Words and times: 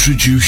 introduce 0.00 0.39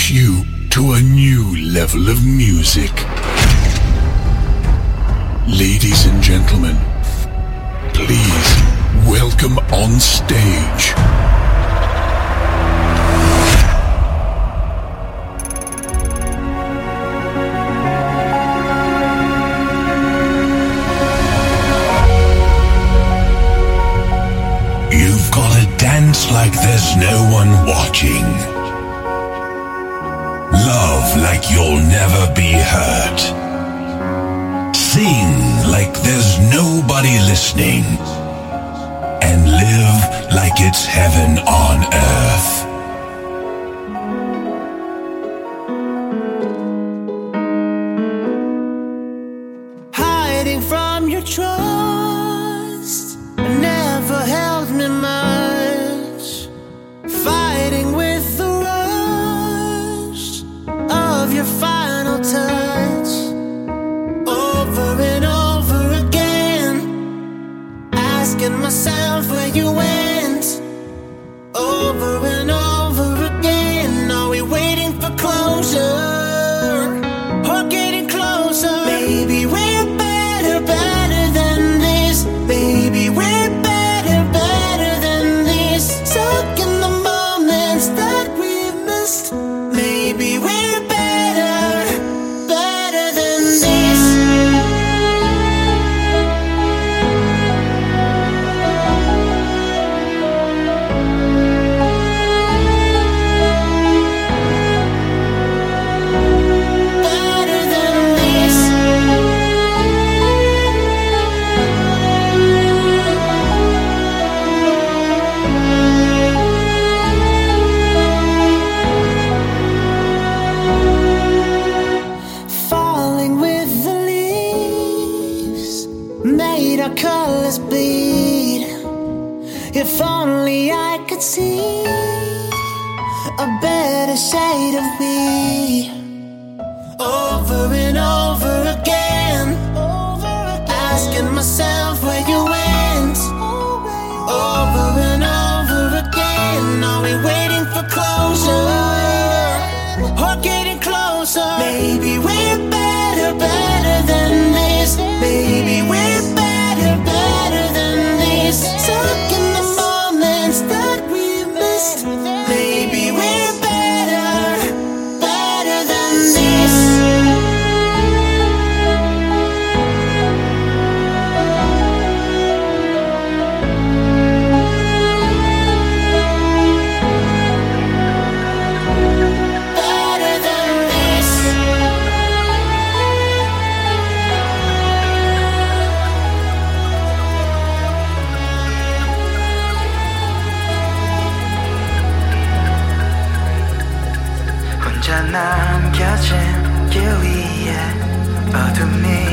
other 198.54 198.86
me. 198.86 199.31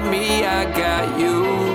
Got 0.00 0.10
me, 0.12 0.44
I 0.44 0.64
got 0.76 1.18
you. 1.18 1.67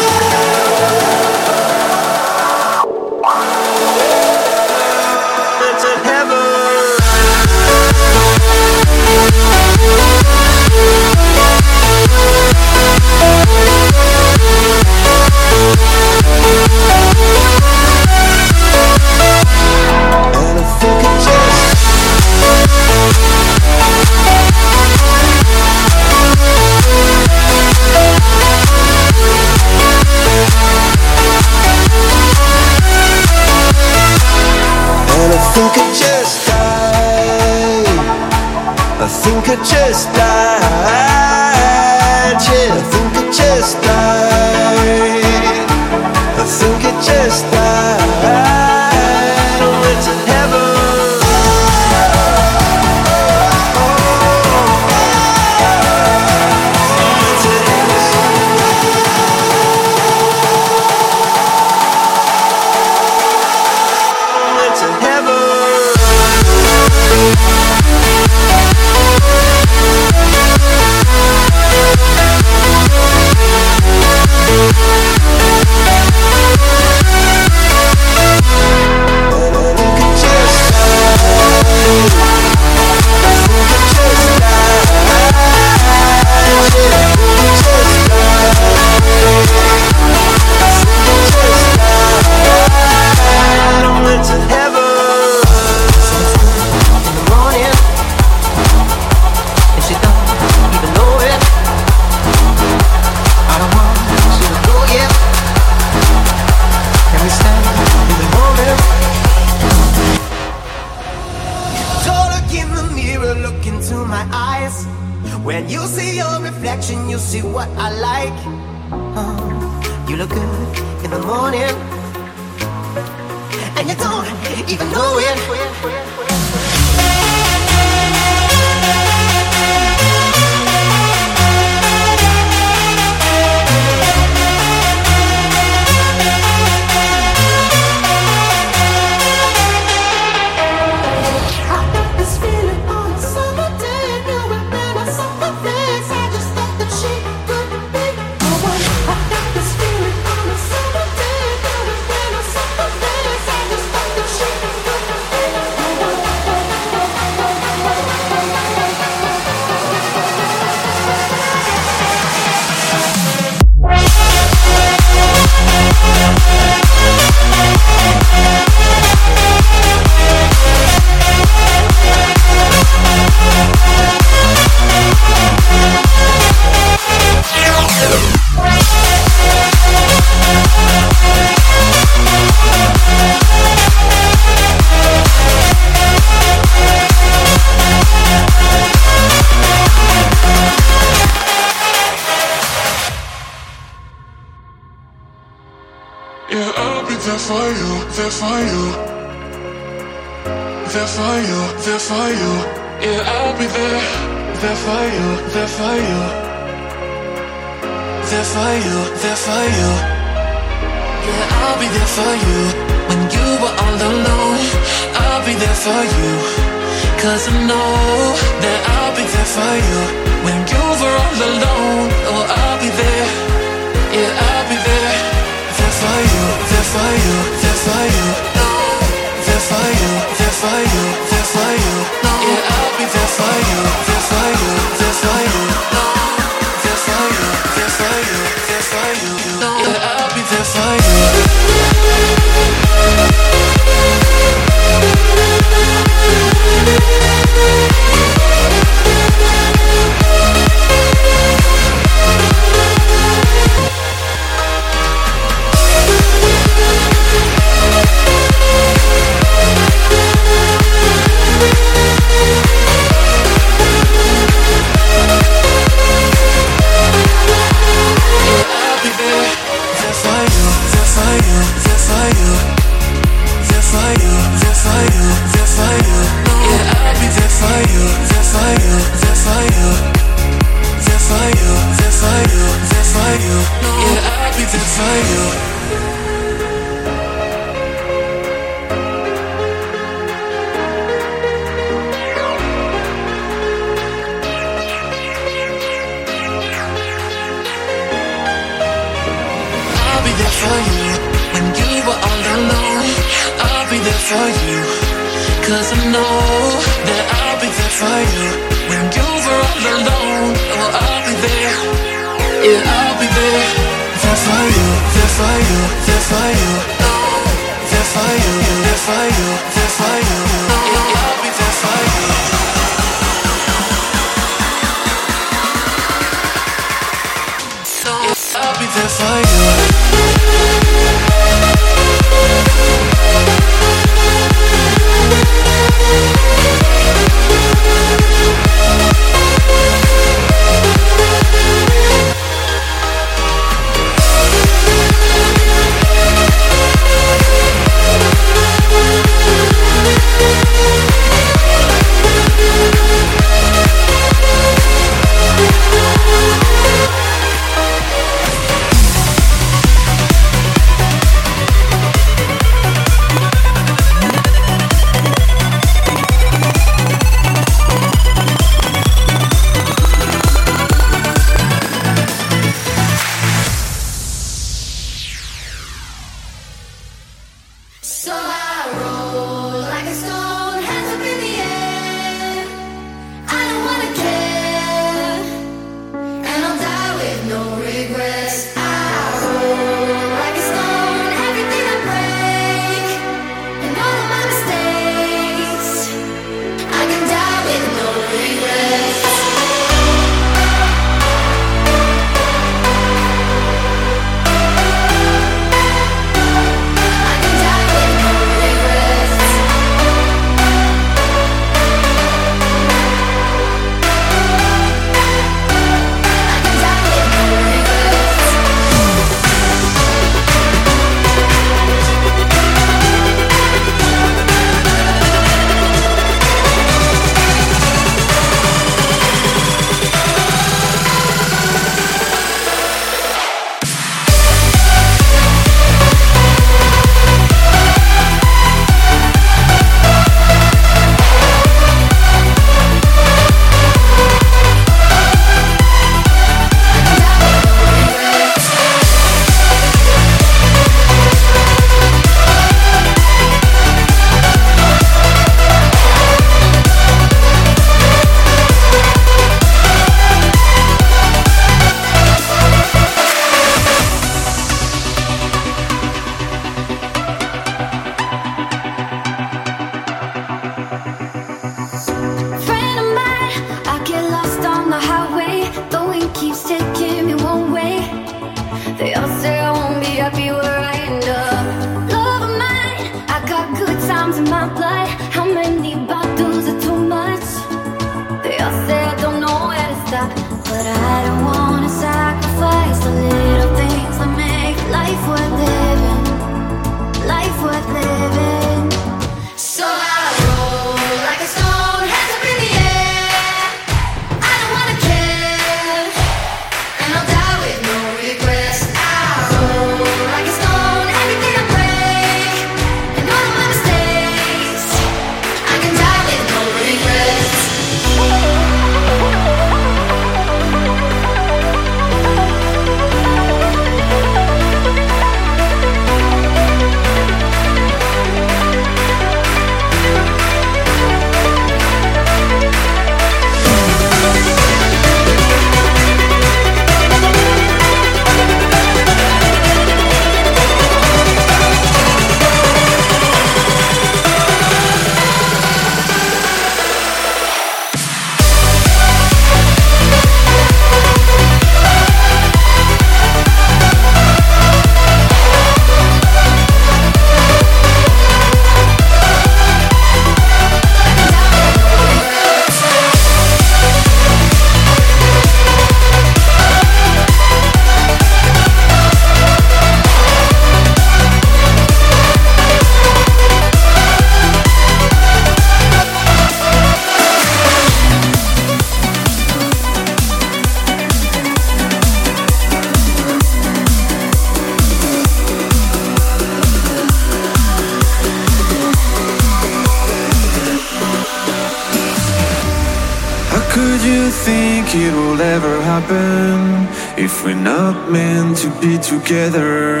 Together? 599.24 600.00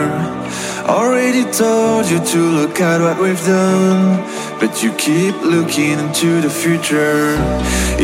Already 0.86 1.44
told 1.50 2.10
you 2.10 2.18
to 2.18 2.38
look 2.58 2.80
at 2.80 3.00
what 3.00 3.18
we've 3.18 3.44
done, 3.46 4.20
but 4.60 4.82
you 4.82 4.92
keep 4.92 5.34
looking 5.42 5.98
into 5.98 6.40
the 6.40 6.50
future. 6.50 7.36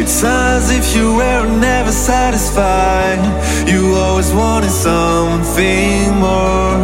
It's 0.01 0.25
as 0.25 0.71
if 0.71 0.97
you 0.97 1.15
were 1.17 1.47
never 1.59 1.93
satisfied. 1.93 3.21
You 3.69 3.95
always 3.97 4.33
wanted 4.33 4.71
something 4.71 6.15
more. 6.27 6.81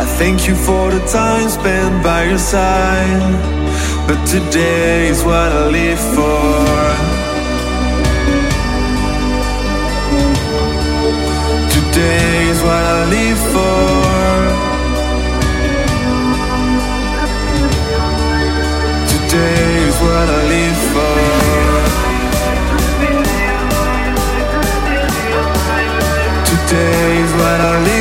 I 0.00 0.04
thank 0.18 0.46
you 0.46 0.54
for 0.54 0.90
the 0.90 1.00
time 1.06 1.48
spent 1.48 2.04
by 2.04 2.24
your 2.24 2.38
side, 2.38 3.22
but 4.06 4.20
today 4.26 5.08
is 5.08 5.24
what 5.24 5.50
I 5.60 5.68
live 5.78 6.02
for. 6.16 6.50
Today 11.76 12.29
is 12.60 12.66
what 12.66 12.84
I 12.84 13.04
live 13.16 13.38
for. 13.52 13.84
Today 19.12 19.86
is 19.88 19.96
what 20.04 20.28
I 20.28 20.42
live 20.52 20.80
for. 20.92 21.16
Today 26.50 27.22
is 27.24 27.32
what 27.40 27.60
I 27.60 27.84
live 27.84 27.99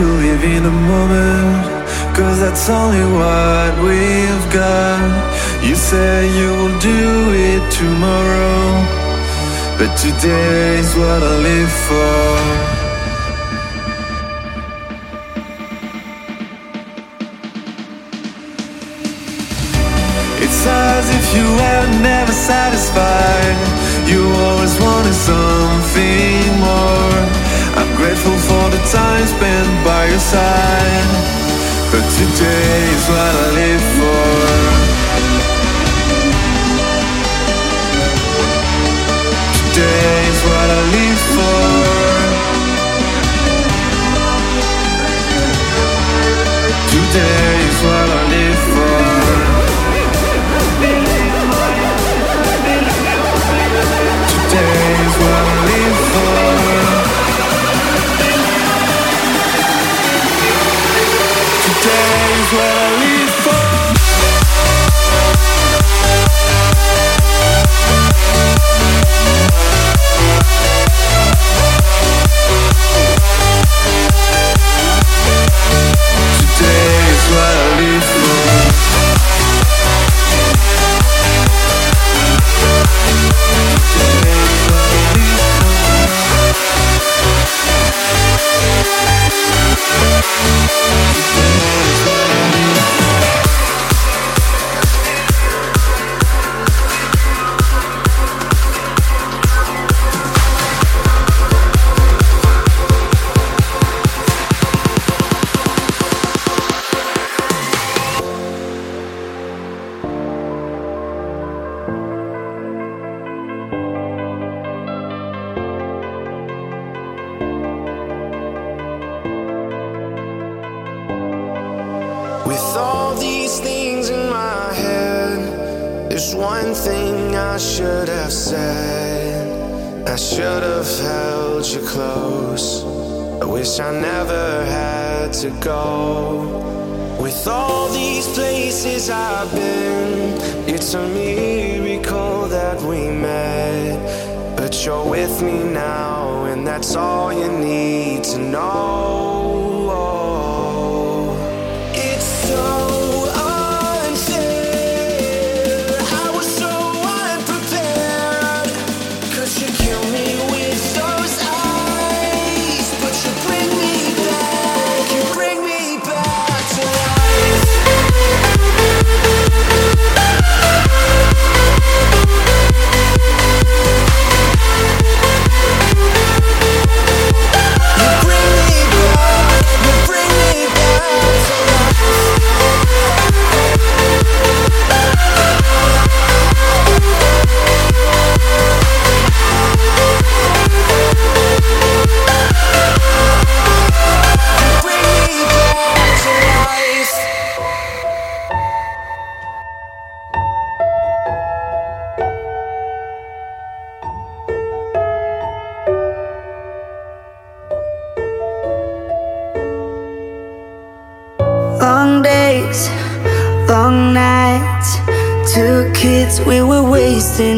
to 0.00 0.06
live 0.06 0.44
in 0.44 0.62
the 0.62 0.76
moment? 0.92 1.66
Cause 2.16 2.38
that's 2.40 2.68
only 2.70 3.04
what 3.20 3.72
we've 3.84 4.46
got. 4.50 5.00
You 5.66 5.74
say 5.74 6.14
you 6.38 6.48
will 6.58 6.78
do 6.80 7.02
it 7.50 7.62
tomorrow. 7.80 8.60
But 9.78 9.90
today 9.96 10.78
is 10.78 10.90
what 11.00 11.20
I 11.32 11.34
live 11.48 11.74
for. 11.88 12.30
It's 20.44 20.60
as 20.66 21.06
if 21.18 21.26
you 21.36 21.46
were 21.60 21.86
never 22.10 22.32
satisfied. 22.32 23.58
You 24.10 24.20
always 24.46 24.74
wanted 24.80 25.16
something 25.30 26.60
more. 26.64 26.99
Time 28.90 29.24
spent 29.24 29.84
by 29.84 30.06
your 30.08 30.18
side. 30.18 31.06
But 31.92 32.02
today 32.10 32.90
is 32.90 33.08
what 33.08 33.34
I 33.36 33.50
live 33.54 33.82
for. 33.94 34.79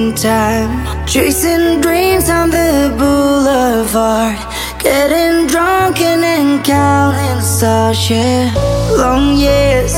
in 0.03 0.15
time. 0.15 1.07
Chasing 1.07 1.81
dreams 1.81 2.29
on 2.29 2.51
the 2.51 2.95
boulevard. 2.99 4.39
Getting 4.79 5.47
drunk 5.47 6.01
and 6.01 6.23
then 6.23 6.63
counting 6.63 7.41
stars, 7.41 8.11
yeah. 8.11 8.53
Long 8.97 9.37
years, 9.37 9.95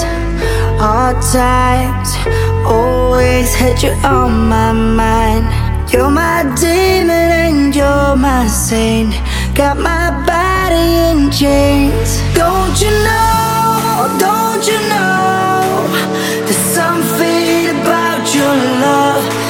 hard 0.82 1.18
times. 1.32 2.10
Always 2.66 3.54
had 3.54 3.82
you 3.82 3.92
on 4.04 4.48
my 4.48 4.72
mind. 4.72 5.44
You're 5.92 6.10
my 6.10 6.42
demon 6.60 7.30
and 7.44 7.74
you're 7.74 8.16
my 8.16 8.46
saint. 8.46 9.14
Got 9.54 9.76
my 9.78 10.10
body 10.26 10.88
in 11.08 11.30
chains. 11.30 12.10
Don't 12.34 12.76
you 12.84 12.92
know? 13.08 14.18
Don't 14.26 14.62
you 14.70 14.78
know? 14.92 15.86
There's 16.46 16.64
something 16.78 17.70
about 17.76 18.22
your 18.34 18.54
love. 18.84 19.43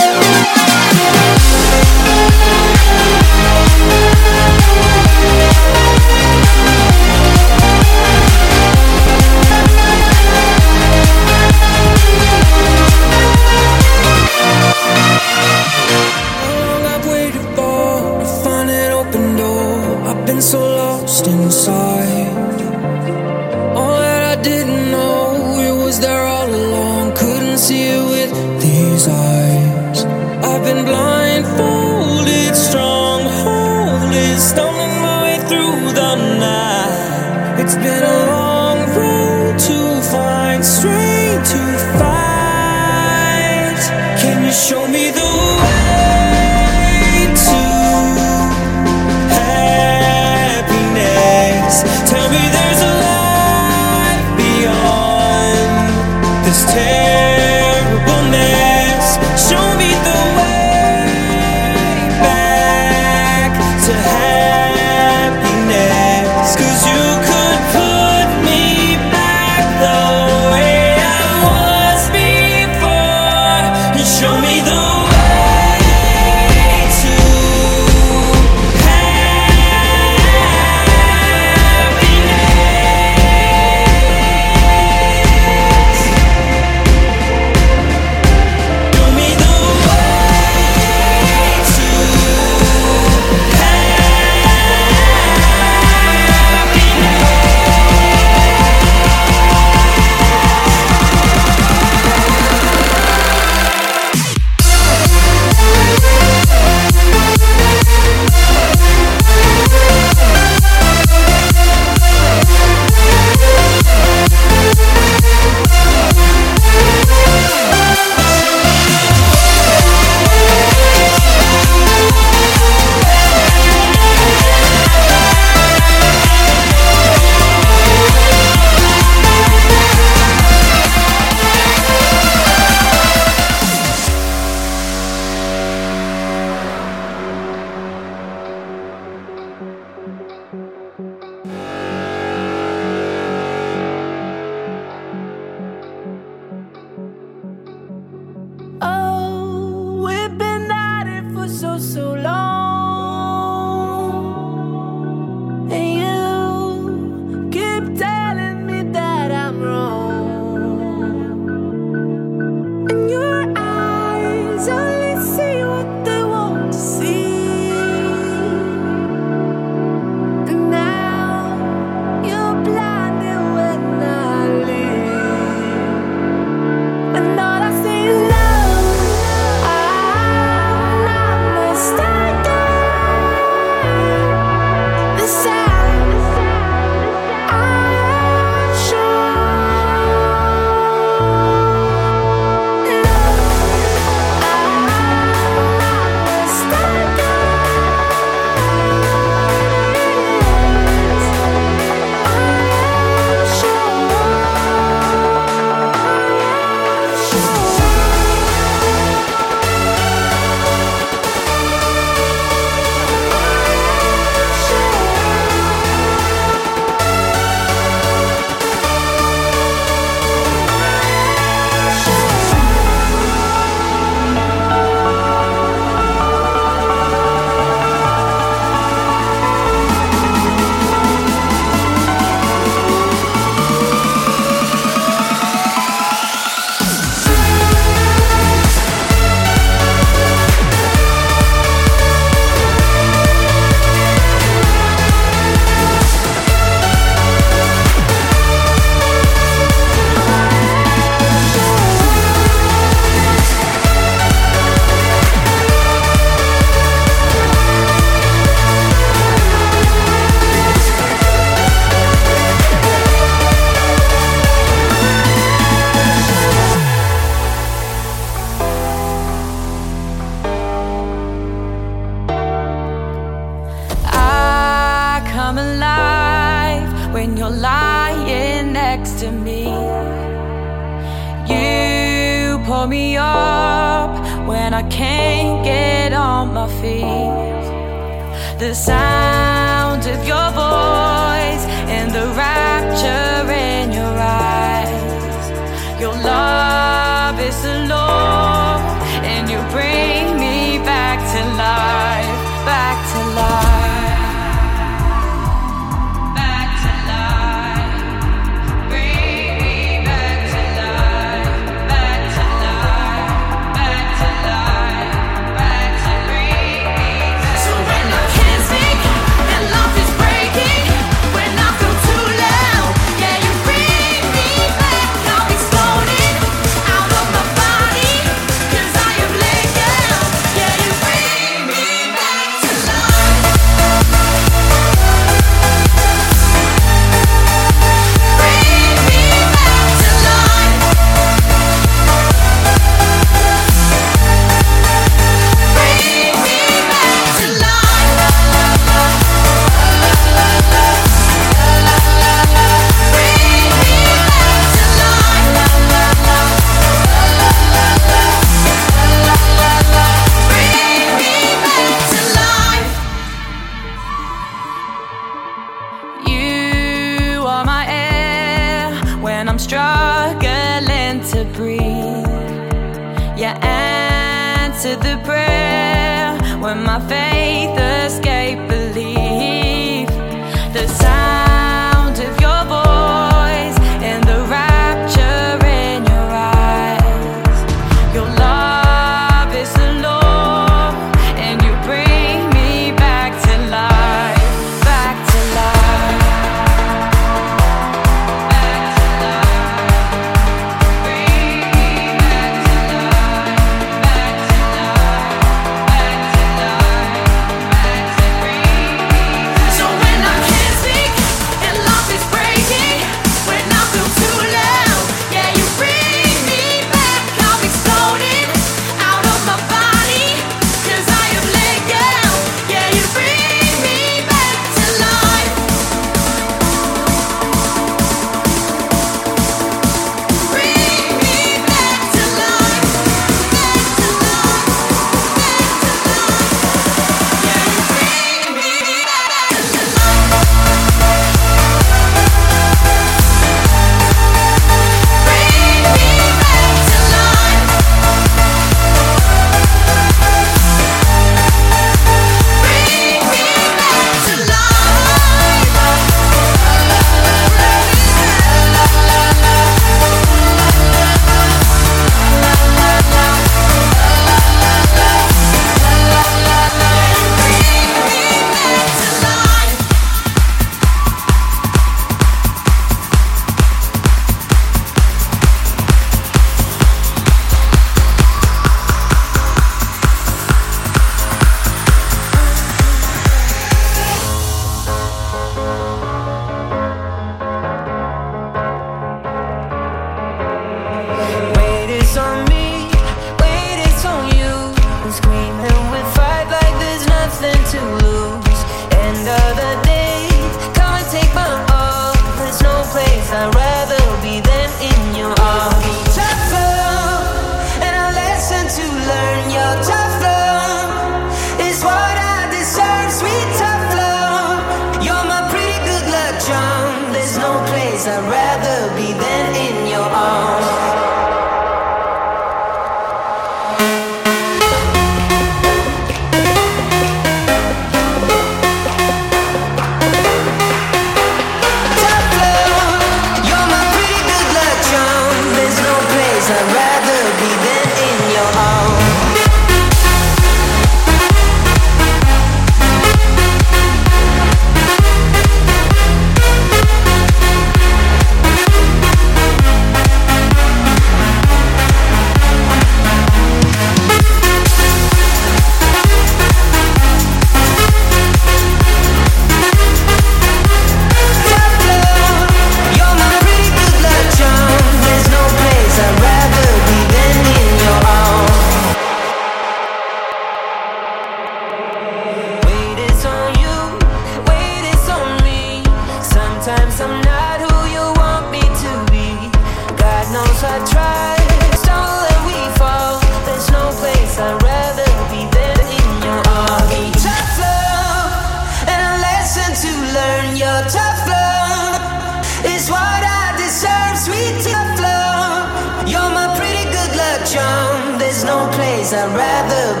I'd 599.13 599.35
rather 599.35 600.00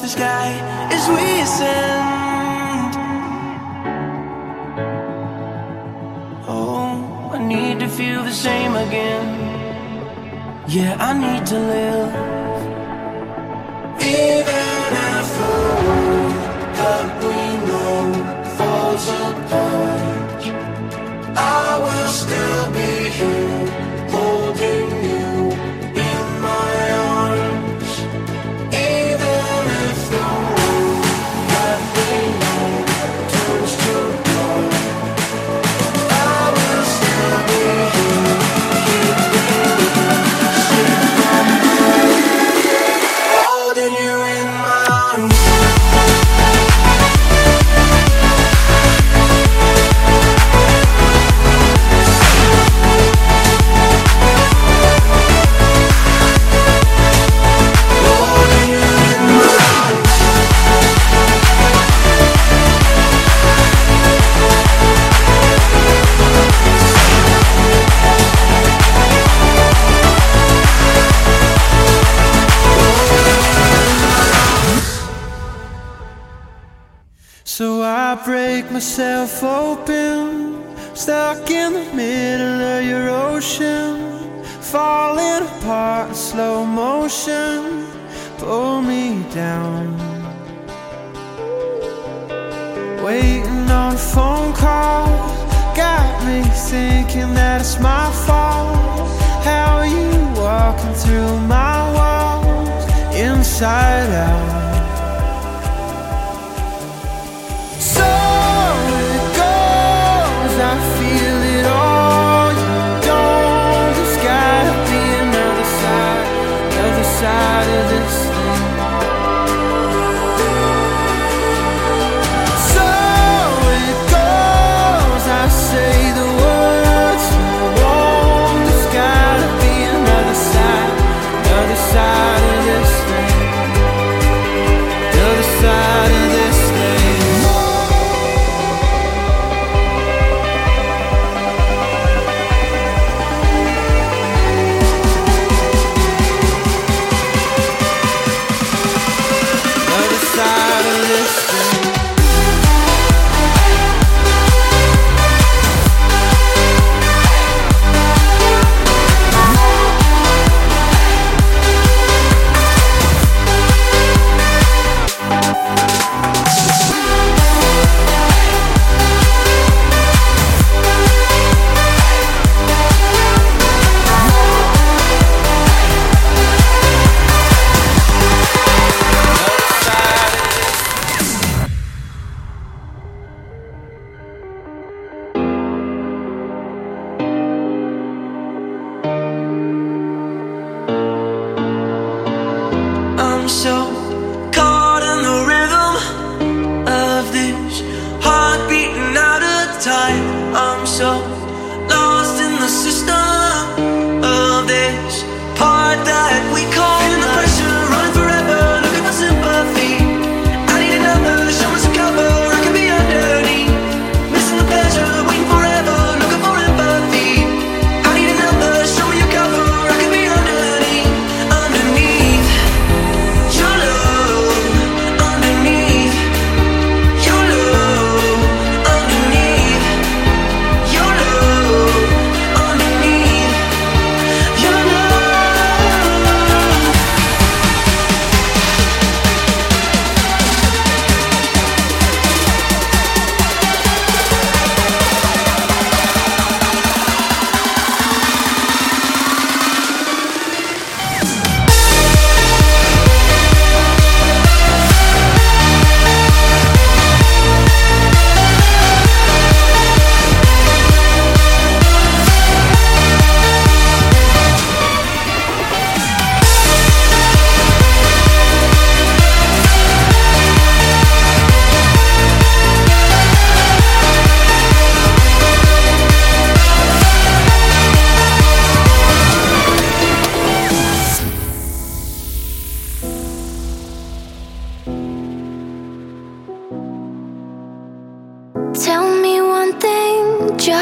the 0.00 0.08
sky 0.08 0.48
as 0.92 1.08
we 1.08 1.40
ascend. 1.40 2.94
Oh, 6.46 7.30
I 7.32 7.38
need 7.38 7.80
to 7.80 7.88
feel 7.88 8.22
the 8.22 8.32
same 8.32 8.76
again. 8.76 9.26
Yeah, 10.68 10.96
I 11.00 11.12
need 11.24 11.46
to 11.46 11.58
live. 11.58 12.10
Even 14.00 14.67
myself 78.98 79.44
open. 79.44 79.97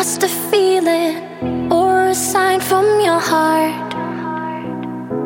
just 0.06 0.22
a 0.22 0.28
feeling 0.52 1.16
or 1.72 2.06
a 2.06 2.14
sign 2.14 2.60
from 2.60 2.84
your 3.00 3.18
heart. 3.18 3.92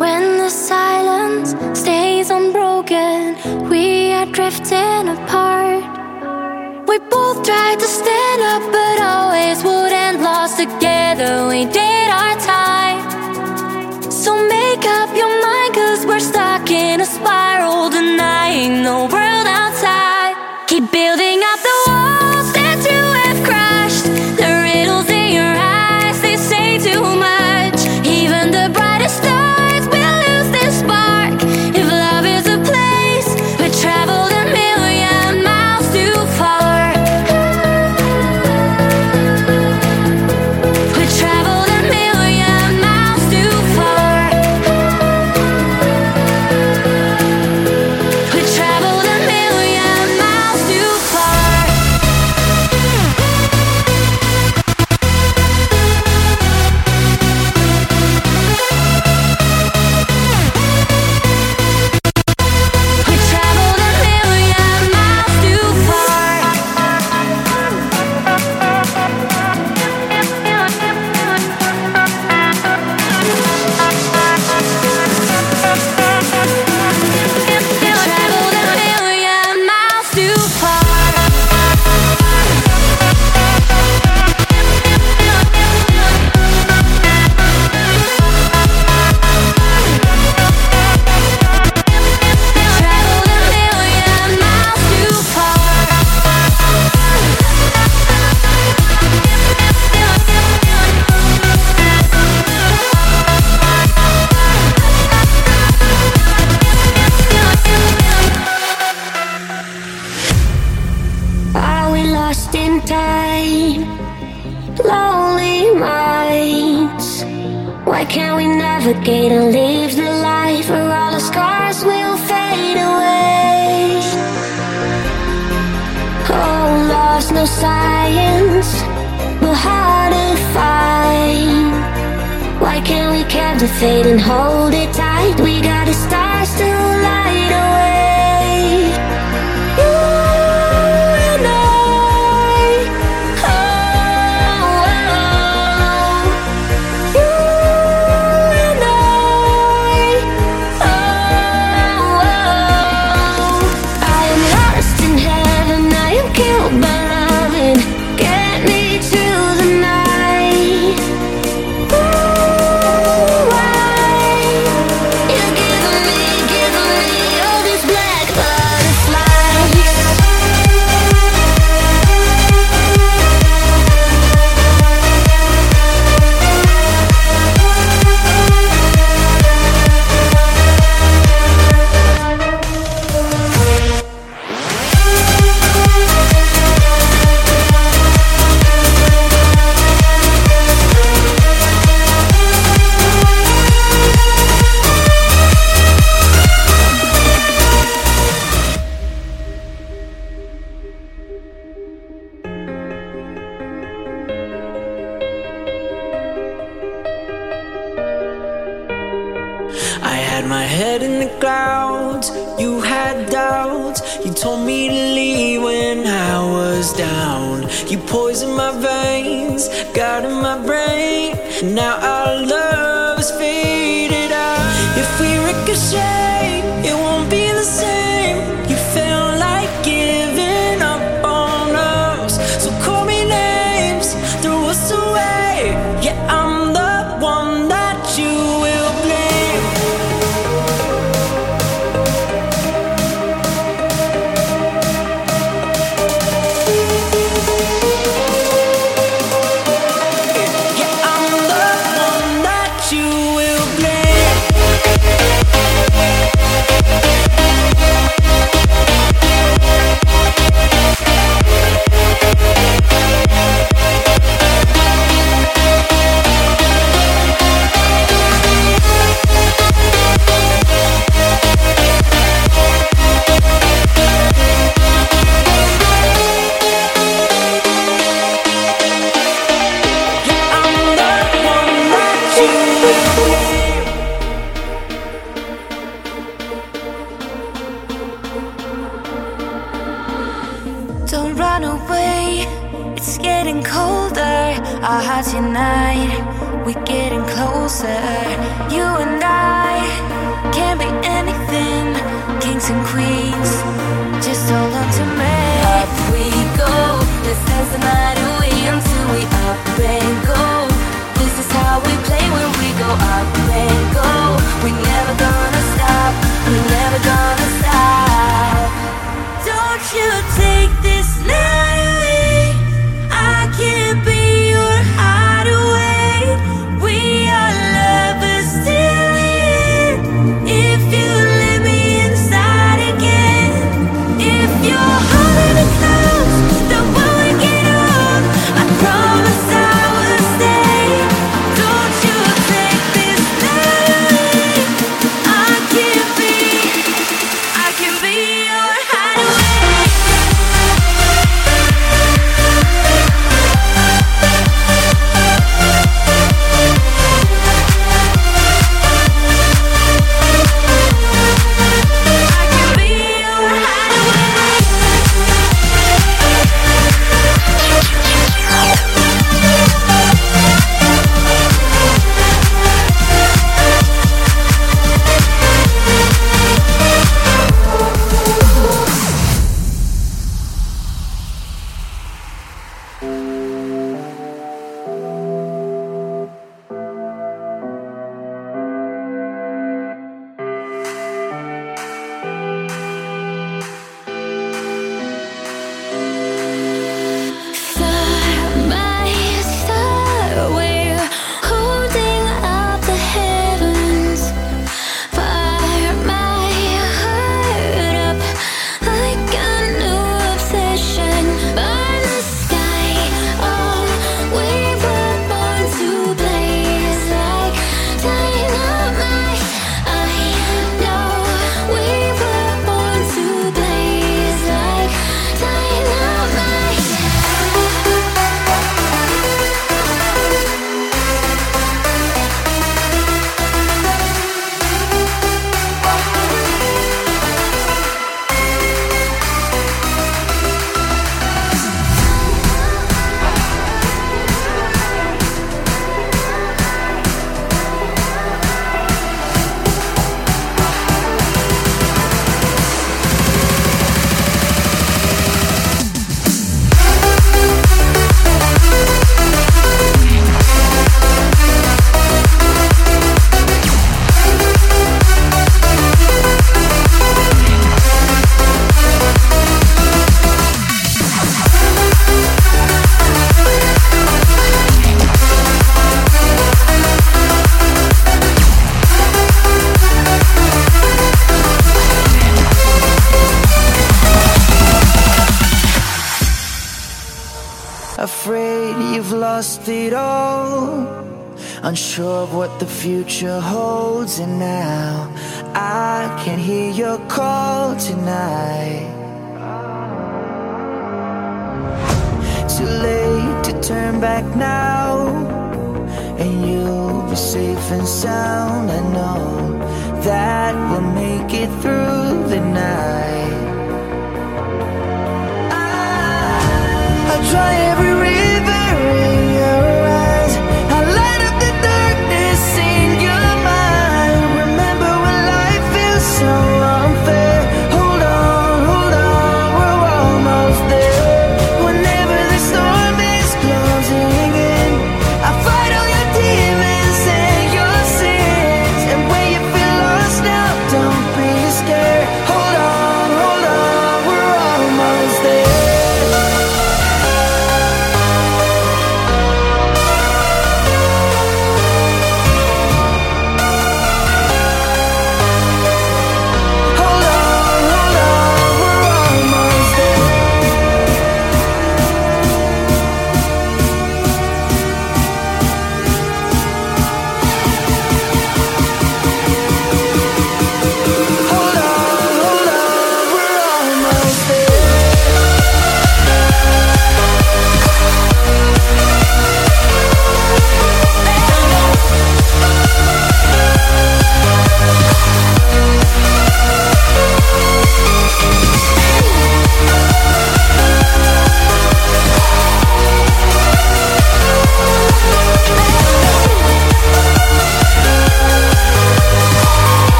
When 0.00 0.38
the 0.38 0.48
silence 0.48 1.50
stays 1.78 2.30
unbroken, 2.30 3.36
we 3.68 4.12
are 4.14 4.24
drifting 4.24 5.08
apart. 5.14 5.84
We 6.88 6.98
both 7.10 7.44
tried 7.44 7.80
to 7.80 7.88
stand 8.00 8.40
up, 8.52 8.62
but 8.72 8.98
always 9.02 9.62
would 9.62 9.92
end 9.92 10.22
lost 10.22 10.56
together. 10.58 11.48
We 11.48 11.66
did. 11.66 11.81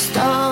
Stop. 0.00 0.49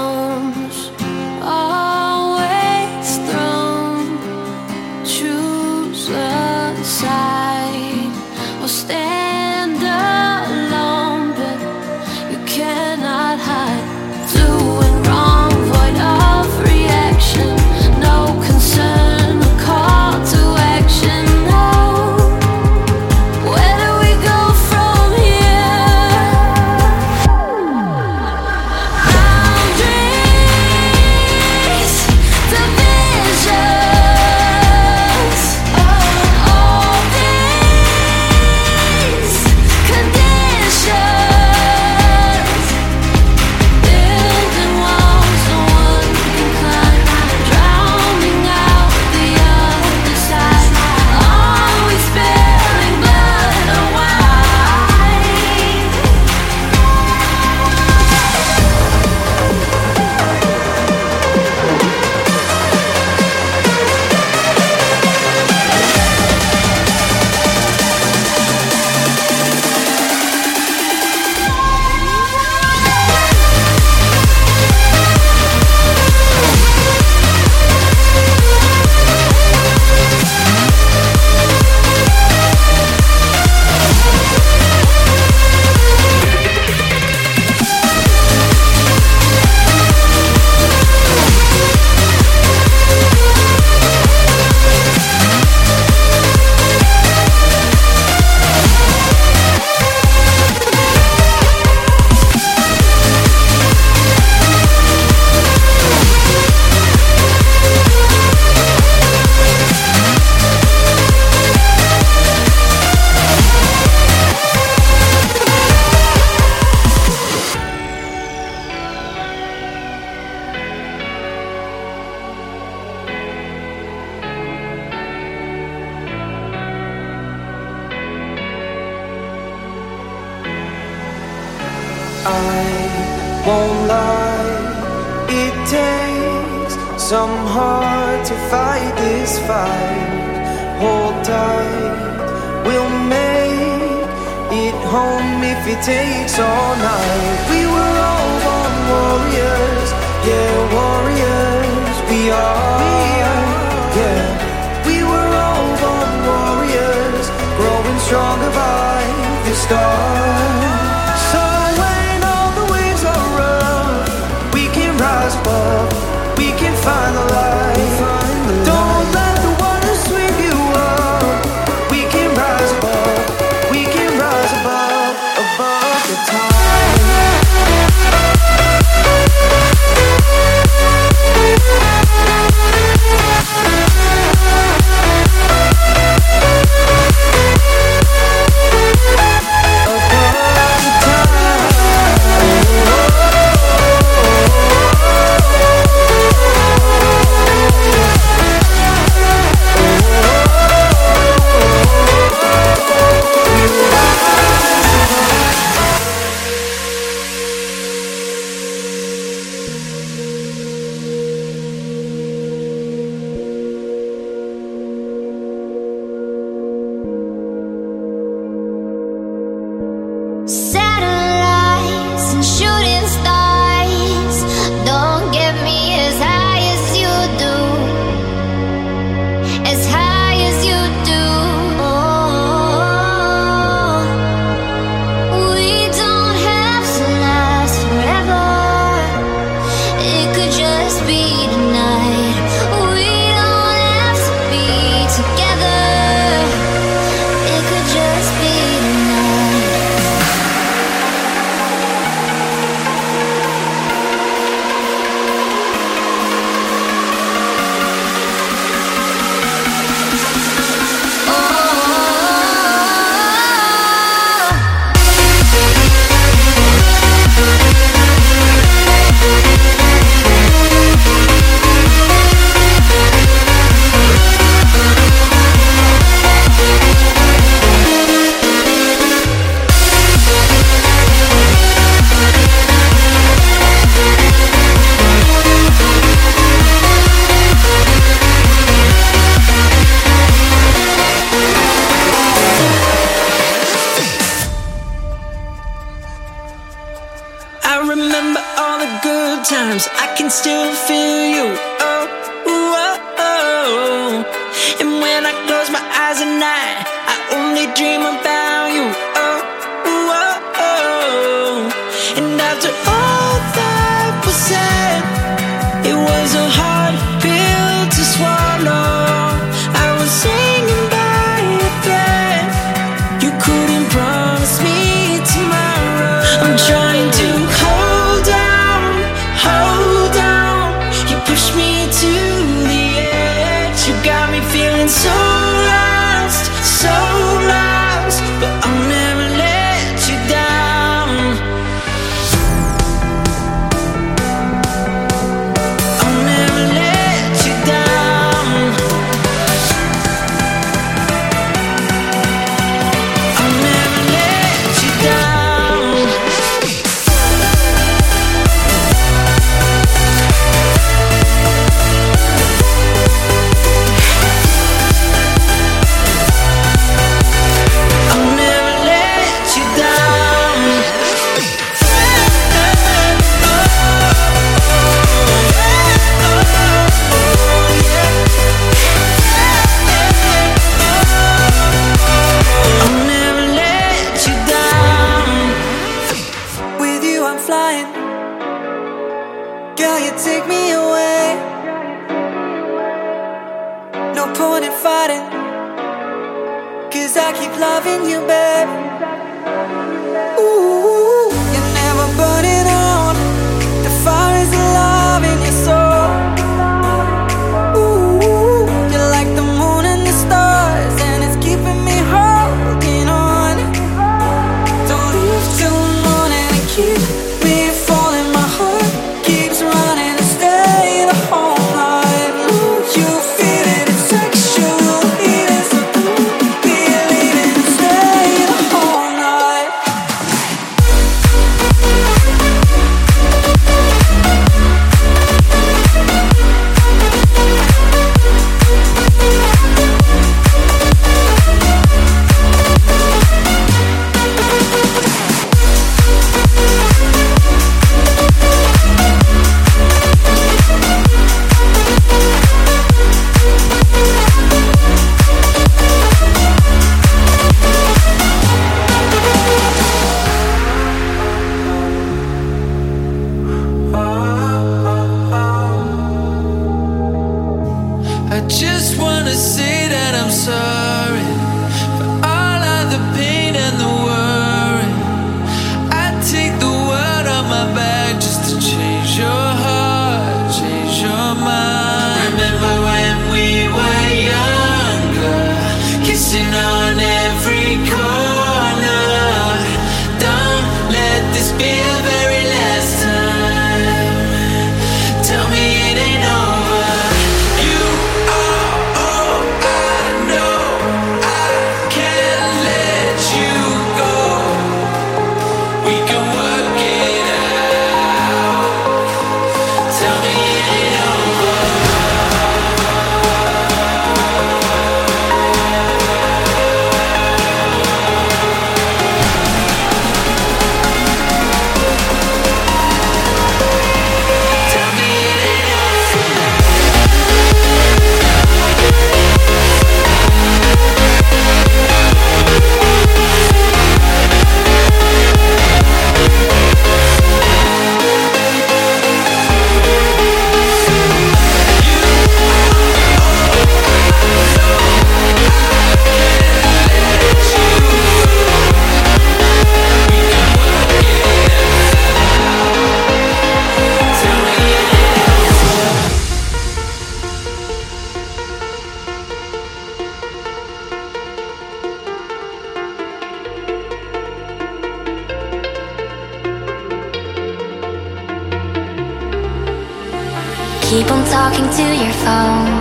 keep 570.89 571.10
on 571.10 571.23
talking 571.27 571.69
to 571.69 571.85
your 572.02 572.15
phone. 572.24 572.73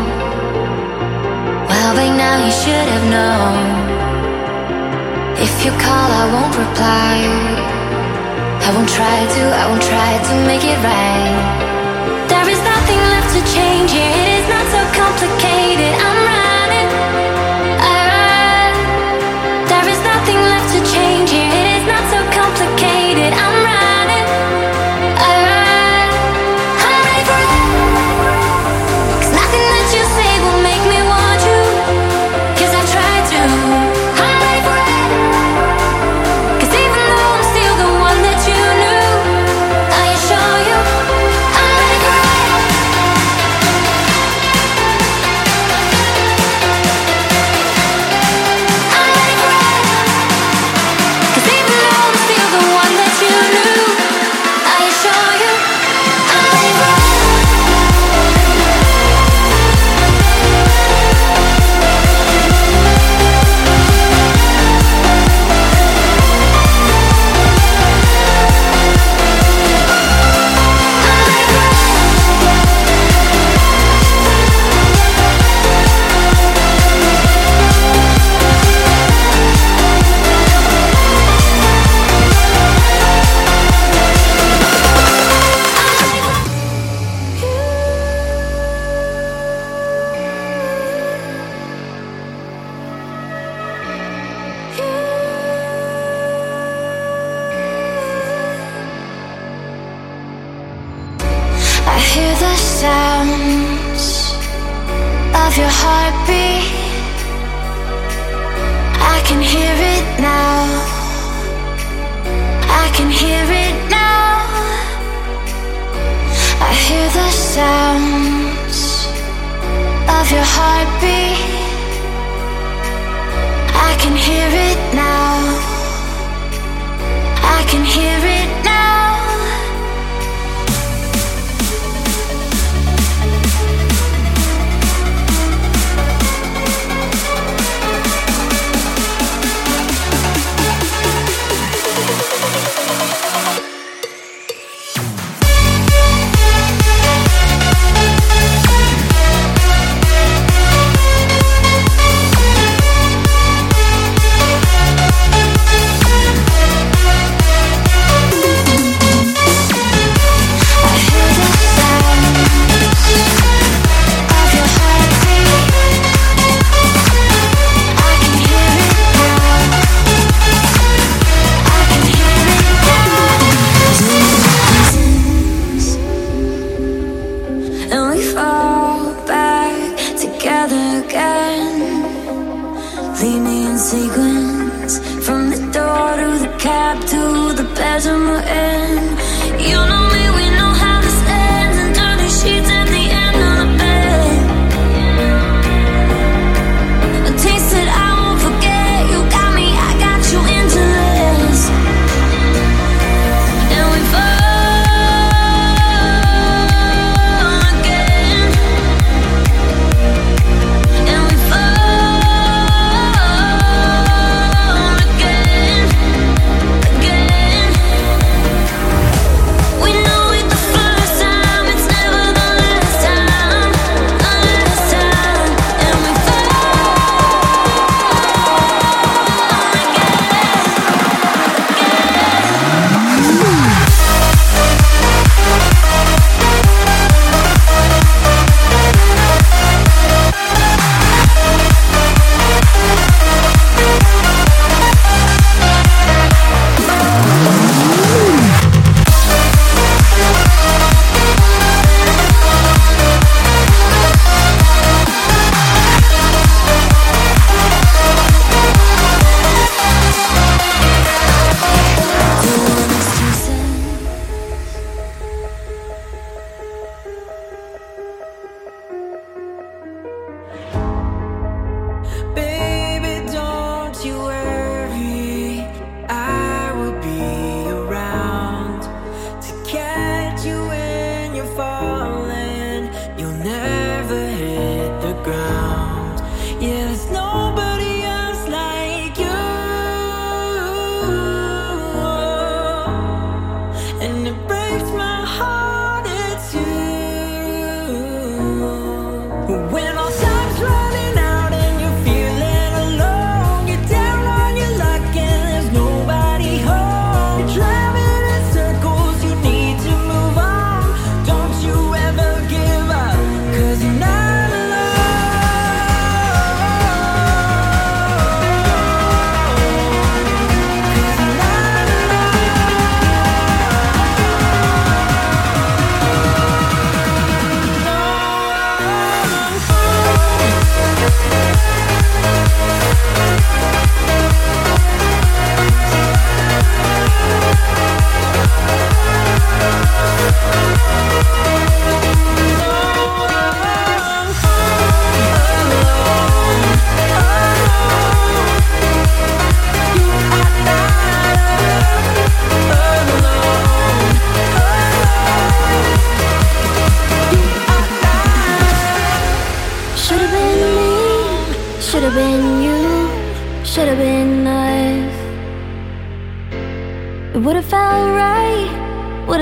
Well, 1.68 1.92
by 1.94 2.08
now 2.24 2.36
you 2.46 2.54
should 2.62 2.88
have 2.96 3.06
known. 3.16 3.60
If 5.46 5.54
you 5.66 5.72
call, 5.72 6.10
I 6.22 6.26
won't 6.34 6.56
reply. 6.56 7.16
I 8.66 8.70
won't 8.76 8.88
try 8.88 9.18
to, 9.36 9.44
I 9.62 9.64
won't 9.68 9.84
try 9.92 10.12
to 10.28 10.34
make 10.48 10.64
it 10.64 10.80
right. 10.88 11.36
There 12.32 12.48
is 12.50 12.62
nothing 12.72 13.02
left 13.12 13.30
to 13.36 13.42
change, 13.54 13.92
here. 13.92 14.27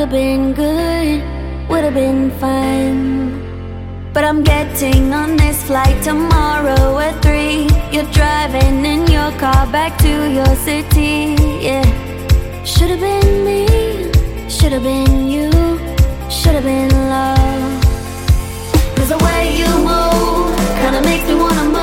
Would 0.06 0.14
have 0.14 0.22
been 0.22 0.54
good, 0.54 1.68
would 1.68 1.84
have 1.84 1.96
been 1.96 2.30
fun. 2.40 4.12
But 4.14 4.24
I'm 4.24 4.44
getting 4.44 5.12
on 5.14 5.36
this 5.36 5.64
flight 5.64 6.04
tomorrow 6.04 7.00
at 7.00 7.24
three. 7.24 7.68
You're 7.92 8.12
driving 8.12 8.86
in 8.86 9.08
your 9.08 9.32
car 9.40 9.66
back 9.72 9.98
to 10.00 10.32
your 10.32 10.56
city, 10.58 11.36
yeah. 11.60 11.84
Should 12.64 12.92
have 12.92 13.00
been 13.00 13.46
me, 13.46 13.66
should 14.48 14.74
have 14.74 14.84
been 14.84 15.28
you, 15.28 15.50
should 16.30 16.54
have 16.54 16.66
been 16.66 16.92
love. 17.10 17.84
Cause 18.96 19.10
the 19.10 19.18
way 19.26 19.58
you 19.58 19.70
move 19.90 20.56
kinda 20.82 21.02
makes 21.02 21.28
me 21.28 21.36
wanna 21.36 21.64
move. 21.64 21.75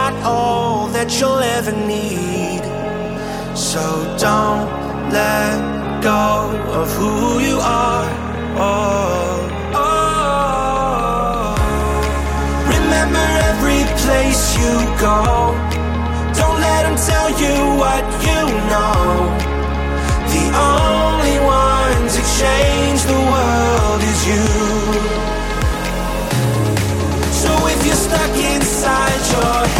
Got 0.00 0.14
all 0.24 0.86
that 0.96 1.08
you'll 1.18 1.44
ever 1.58 1.74
need. 1.94 2.62
So 3.70 3.84
don't 4.26 4.68
let 5.18 5.56
go 6.10 6.26
of 6.80 6.88
who 6.98 7.14
you 7.48 7.56
are. 7.88 8.08
Oh. 8.68 9.38
Oh. 9.84 11.52
Remember 12.76 13.26
every 13.50 13.82
place 14.02 14.42
you 14.60 14.72
go. 15.06 15.18
Don't 16.40 16.58
let 16.68 16.80
them 16.86 16.96
tell 17.10 17.28
you 17.44 17.56
what 17.82 18.04
you 18.28 18.40
know. 18.72 18.98
The 20.34 20.46
only 20.74 21.38
one 21.64 22.02
to 22.16 22.22
change 22.40 23.00
the 23.12 23.20
world 23.32 24.00
is 24.12 24.20
you. 24.30 24.46
So 27.42 27.50
if 27.74 27.80
you're 27.86 28.02
stuck 28.08 28.34
inside 28.54 29.22
your 29.34 29.60
head 29.76 29.79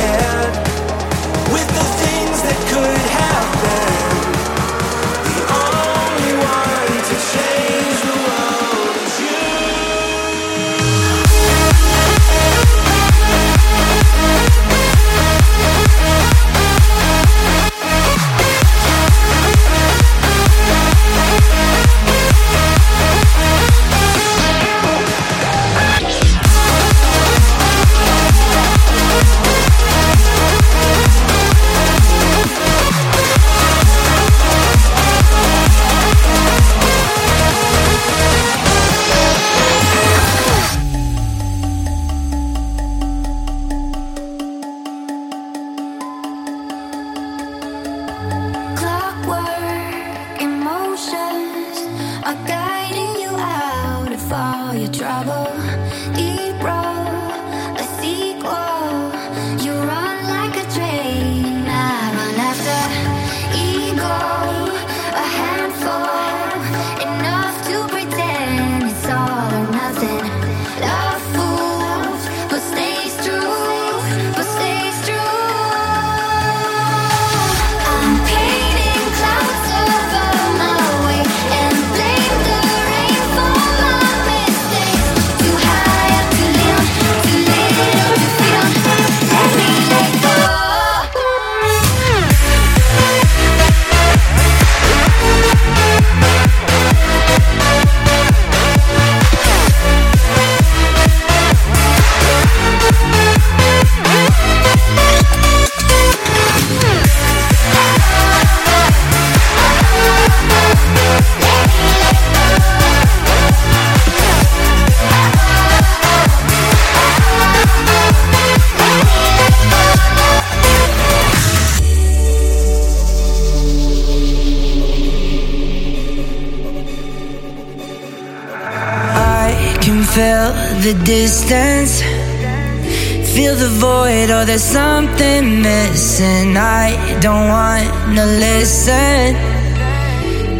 listen 138.61 139.33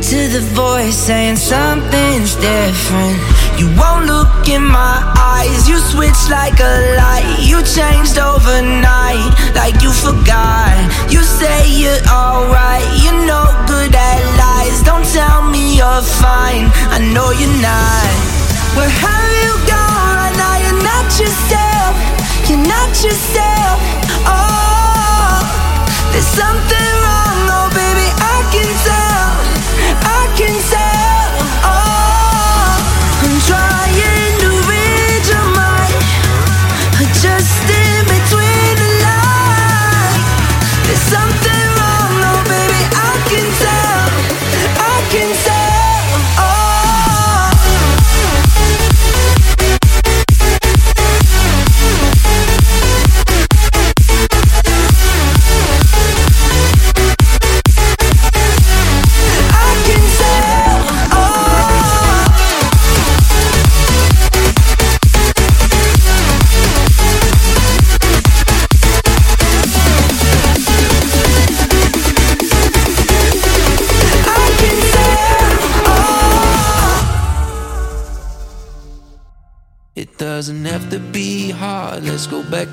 to 0.01 0.19
the 0.33 0.41
voice 0.57 0.97
saying 0.97 1.37
something's 1.37 2.35
different. 2.37 3.19
You 3.61 3.69
won't 3.77 4.07
look 4.07 4.49
in 4.49 4.65
my 4.65 4.97
eyes, 5.37 5.69
you 5.69 5.77
switch 5.93 6.21
like 6.31 6.57
a 6.61 6.75
light. 6.97 7.29
You 7.45 7.61
changed 7.61 8.17
overnight, 8.17 9.29
like 9.53 9.77
you 9.85 9.93
forgot. 9.93 10.81
You 11.13 11.21
say 11.21 11.69
you're 11.69 12.01
alright, 12.09 12.89
you're 13.05 13.21
no 13.29 13.45
good 13.69 13.93
at 13.93 14.21
lies. 14.41 14.81
Don't 14.83 15.05
tell 15.05 15.45
me 15.53 15.77
you're 15.77 16.05
fine, 16.25 16.73
I 16.97 17.05
know 17.13 17.29
you're 17.37 17.61
not. 17.61 18.13
Where 18.81 18.95
have 19.05 19.31
you 19.45 19.53
gone? 19.69 20.33
Now 20.41 20.57
you're 20.65 20.83
not 20.93 21.07
yourself, 21.21 21.93
you're 22.49 22.65
not 22.65 22.91
yourself. 23.05 23.77
Oh, 24.25 25.37
there's 26.13 26.33
something 26.43 26.91
wrong, 27.05 27.41
can 28.53 28.90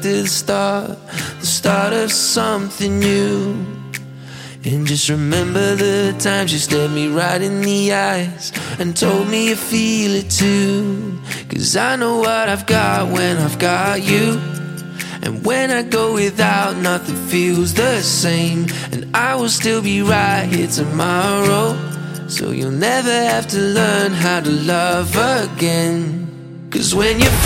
The 0.01 0.27
start, 0.27 0.97
the 1.39 1.45
start 1.45 1.93
of 1.93 2.11
something 2.11 2.99
new. 2.99 3.55
And 4.63 4.85
just 4.85 5.09
remember 5.09 5.75
the 5.75 6.15
times 6.19 6.53
you 6.53 6.59
stared 6.59 6.91
me 6.91 7.07
right 7.07 7.41
in 7.41 7.61
the 7.61 7.93
eyes 7.93 8.51
and 8.79 8.95
told 8.95 9.27
me 9.27 9.49
you 9.49 9.55
feel 9.55 10.15
it 10.15 10.29
too. 10.29 11.19
Cause 11.49 11.75
I 11.75 11.95
know 11.95 12.17
what 12.19 12.49
I've 12.49 12.65
got 12.65 13.11
when 13.11 13.37
I've 13.37 13.57
got 13.59 14.03
you. 14.03 14.39
And 15.23 15.45
when 15.45 15.71
I 15.71 15.83
go 15.83 16.13
without, 16.13 16.77
nothing 16.77 17.15
feels 17.27 17.73
the 17.73 18.01
same. 18.01 18.67
And 18.91 19.15
I 19.15 19.35
will 19.35 19.49
still 19.49 19.81
be 19.81 20.01
right 20.01 20.45
here 20.45 20.67
tomorrow. 20.67 21.75
So 22.27 22.51
you'll 22.51 22.71
never 22.71 23.09
have 23.09 23.47
to 23.47 23.57
learn 23.57 24.11
how 24.11 24.41
to 24.41 24.51
love 24.51 25.15
again. 25.15 26.69
Cause 26.71 26.93
when 26.93 27.19
you're 27.19 27.36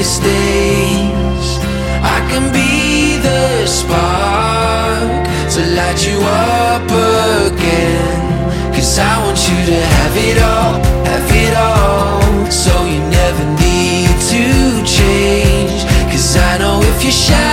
days, 0.00 1.58
I 2.02 2.24
can 2.30 2.50
be 2.52 3.18
the 3.20 3.66
spark 3.66 5.28
to 5.52 5.60
light 5.76 6.00
you 6.08 6.18
up 6.24 6.88
again. 7.44 8.72
Cause 8.72 8.98
I 8.98 9.22
want 9.22 9.38
you 9.46 9.58
to 9.66 9.78
have 9.96 10.16
it 10.16 10.38
all, 10.40 10.80
have 11.04 11.30
it 11.44 11.54
all. 11.54 12.50
So 12.50 12.72
you 12.86 13.00
never 13.10 13.44
need 13.60 14.08
to 14.32 14.82
change. 14.86 15.84
Cause 16.10 16.34
I 16.34 16.56
know 16.58 16.80
if 16.80 17.04
you're 17.04 17.12
shining 17.12 17.49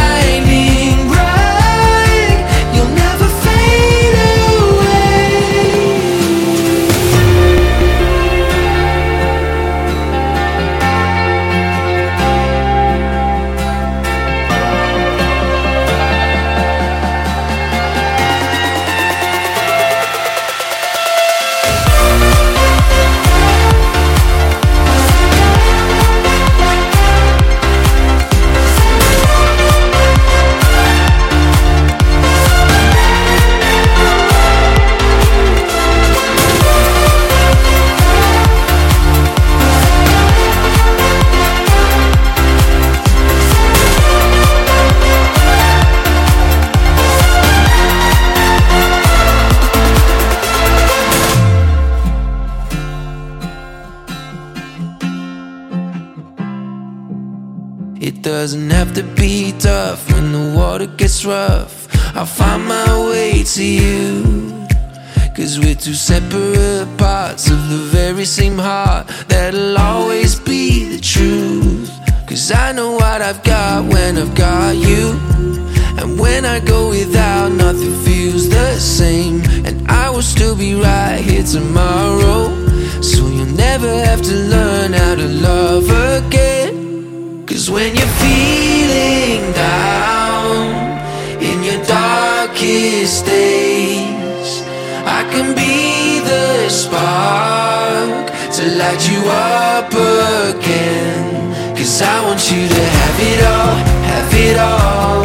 light 98.78 99.10
you 99.10 99.22
up 99.28 99.92
again. 99.92 101.76
Cause 101.76 102.02
I 102.02 102.24
want 102.26 102.52
you 102.52 102.68
to 102.68 102.84
have 102.98 103.20
it 103.20 103.44
all, 103.44 103.76
have 104.06 104.34
it 104.34 104.58
all. 104.58 105.17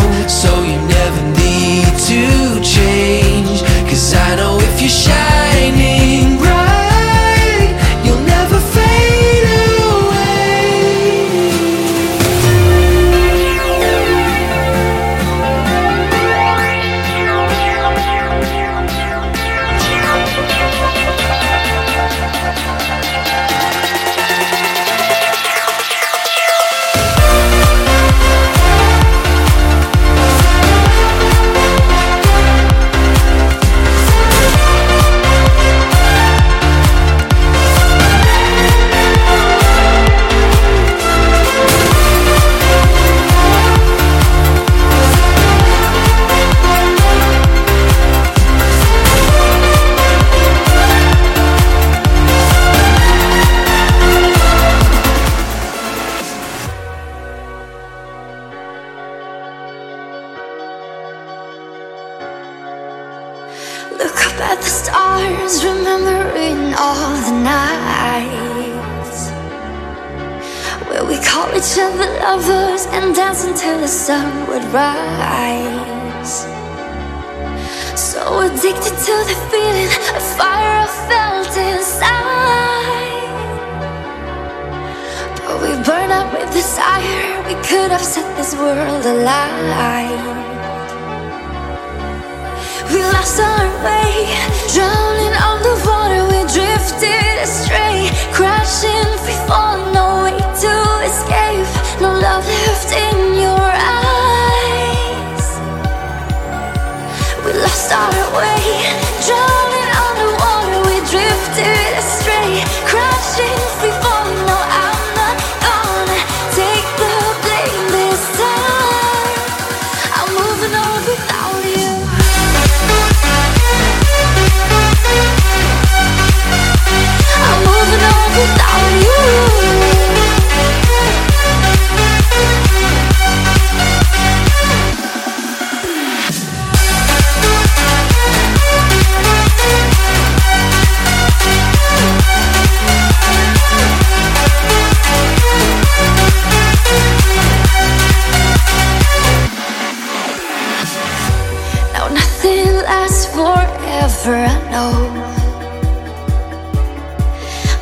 river 154.33 154.45
I 154.45 154.59
know. 154.73 154.93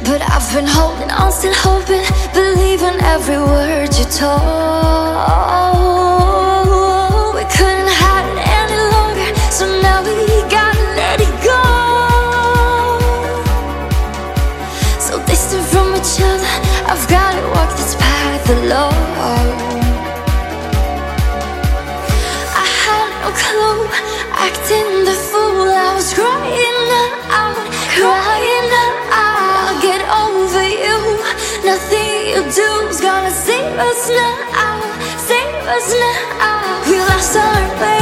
But 0.04 0.20
I've 0.22 0.48
been 0.54 0.66
holding 0.66 1.10
on, 1.10 1.30
still 1.32 1.54
hoping, 1.54 2.04
believing 2.34 2.98
every 3.14 3.38
word 3.38 3.90
you 3.98 4.06
told. 4.20 4.40
We 7.36 7.44
couldn't 7.56 7.92
hide 8.02 8.26
it 8.32 8.38
any 8.62 8.80
longer, 8.94 9.30
so 9.56 9.64
now 9.86 9.98
we 10.02 10.14
gotta 10.56 10.84
let 11.00 11.18
it 11.20 11.34
go. 11.50 11.62
So 15.06 15.12
distant 15.26 15.64
from 15.72 15.94
each 15.98 16.14
other, 16.30 16.52
I've 16.90 17.06
gotta 17.08 17.42
walk 17.54 17.70
this 17.76 17.94
path 17.94 18.50
alone. 18.50 18.89
doom's 32.54 33.00
gonna 33.00 33.30
save 33.30 33.78
us 33.78 34.08
now, 34.08 34.80
save 35.18 35.66
us 35.68 35.94
now. 35.94 36.82
We 36.90 36.98
lost 36.98 37.36
our 37.36 37.80
way. 37.80 37.99